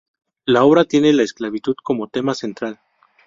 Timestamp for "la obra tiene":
0.47-1.13